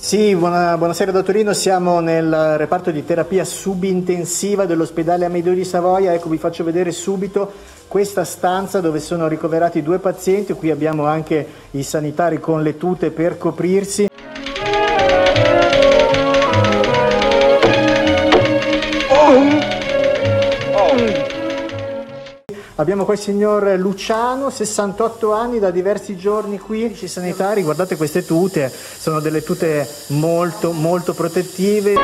[0.00, 6.14] Sì, buona, buonasera da Torino, siamo nel reparto di terapia subintensiva dell'ospedale Amedeo di Savoia,
[6.14, 7.50] ecco vi faccio vedere subito
[7.88, 13.10] questa stanza dove sono ricoverati due pazienti, qui abbiamo anche i sanitari con le tute
[13.10, 14.08] per coprirsi.
[22.80, 28.24] Abbiamo qua il signor Luciano, 68 anni, da diversi giorni qui, i sanitari, guardate queste
[28.24, 31.94] tute, sono delle tute molto molto protettive.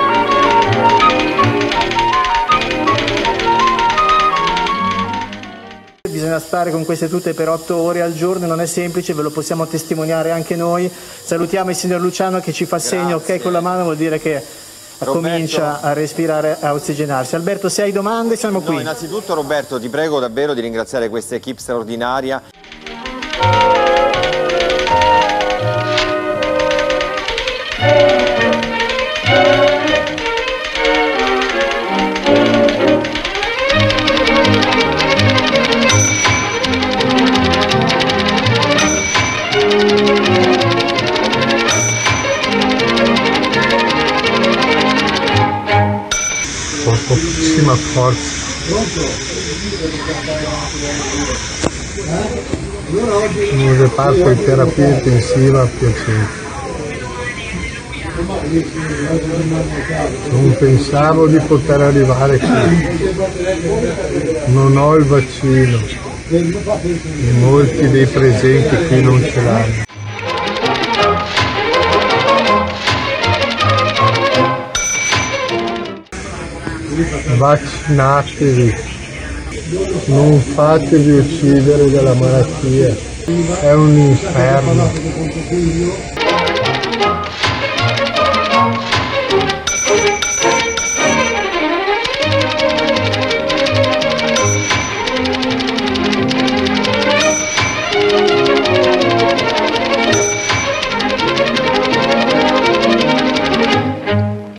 [6.10, 9.30] Bisogna stare con queste tute per 8 ore al giorno, non è semplice, ve lo
[9.30, 10.90] possiamo testimoniare anche noi.
[10.90, 12.98] Salutiamo il signor Luciano che ci fa Grazie.
[12.98, 14.42] segno ok con la mano, vuol dire che
[14.98, 15.12] Roberto.
[15.28, 17.34] comincia a respirare, a ossigenarsi.
[17.34, 18.80] Alberto, se hai domande siamo No, qui.
[18.80, 22.42] innanzitutto Roberto ti prego davvero di ringraziare questa equipe straordinaria.
[47.06, 48.42] Con pochissima forza.
[53.52, 56.42] Un reparto di terapia intensiva piacente.
[60.30, 62.88] Non pensavo di poter arrivare qui.
[64.46, 65.78] Non ho il vaccino.
[66.30, 69.93] E molti dei presenti qui non ce l'hanno.
[77.36, 78.74] Vaccinatevi,
[80.06, 82.94] non fatevi uccidere dalla malattia,
[83.60, 84.92] è un inferno.